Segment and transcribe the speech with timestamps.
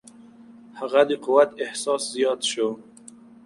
[0.79, 2.69] هغه د قوت احساس زیات شو.